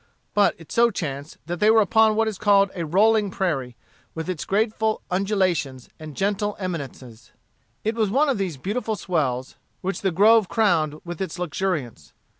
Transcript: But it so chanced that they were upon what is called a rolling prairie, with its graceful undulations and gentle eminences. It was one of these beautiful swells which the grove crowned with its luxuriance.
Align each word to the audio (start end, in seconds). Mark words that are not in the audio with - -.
But 0.33 0.55
it 0.57 0.71
so 0.71 0.89
chanced 0.89 1.37
that 1.45 1.59
they 1.59 1.69
were 1.69 1.79
upon 1.79 2.15
what 2.15 2.27
is 2.27 2.39
called 2.39 2.71
a 2.73 2.87
rolling 2.87 3.29
prairie, 3.29 3.77
with 4.15 4.31
its 4.31 4.45
graceful 4.45 5.03
undulations 5.11 5.89
and 5.99 6.15
gentle 6.17 6.55
eminences. 6.57 7.31
It 7.83 7.93
was 7.93 8.09
one 8.09 8.27
of 8.27 8.39
these 8.39 8.57
beautiful 8.57 8.95
swells 8.95 9.57
which 9.81 10.01
the 10.01 10.09
grove 10.09 10.49
crowned 10.49 10.99
with 11.05 11.21
its 11.21 11.37
luxuriance. 11.37 12.13